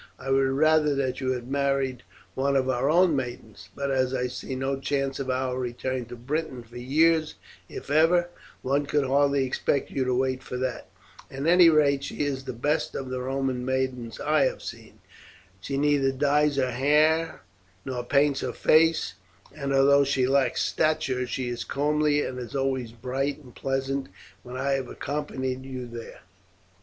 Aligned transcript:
I 0.17 0.31
would 0.31 0.47
rather 0.53 0.95
that 0.95 1.21
you 1.21 1.33
had 1.33 1.47
married 1.47 2.01
one 2.33 2.55
of 2.55 2.67
our 2.67 2.89
own 2.89 3.15
maidens; 3.15 3.69
but 3.75 3.91
as 3.91 4.15
I 4.15 4.25
see 4.25 4.55
no 4.55 4.79
chance 4.79 5.19
of 5.19 5.29
our 5.29 5.59
return 5.59 6.05
to 6.05 6.15
Britain 6.15 6.63
for 6.63 6.77
years, 6.77 7.35
if 7.69 7.91
ever, 7.91 8.29
one 8.63 8.87
could 8.87 9.05
hardly 9.05 9.45
expect 9.45 9.91
you 9.91 10.03
to 10.03 10.13
wait 10.15 10.41
for 10.41 10.57
that. 10.57 10.87
At 11.29 11.45
any 11.45 11.69
rate 11.69 12.05
she 12.05 12.21
is 12.25 12.45
the 12.45 12.51
best 12.51 12.95
of 12.95 13.11
the 13.11 13.21
Roman 13.21 13.63
maidens 13.63 14.19
I 14.19 14.45
have 14.45 14.63
seen. 14.63 15.01
She 15.59 15.77
neither 15.77 16.11
dyes 16.11 16.55
her 16.55 16.71
hair 16.71 17.41
nor 17.85 18.03
paints 18.03 18.41
her 18.41 18.53
face, 18.53 19.13
and 19.55 19.71
although 19.71 20.03
she 20.03 20.25
lacks 20.25 20.63
stature, 20.63 21.27
she 21.27 21.47
is 21.49 21.63
comely, 21.63 22.21
and 22.25 22.39
is 22.39 22.55
always 22.55 22.91
bright 22.91 23.37
and 23.43 23.53
pleasant 23.53 24.07
when 24.41 24.57
I 24.57 24.71
have 24.71 24.87
accompanied 24.87 25.63
you 25.63 25.85
there. 25.85 26.21